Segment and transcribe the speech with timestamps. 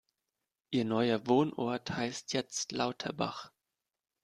[0.71, 3.51] Ihr neuer Wohnort heißt jetzt Lauterbach.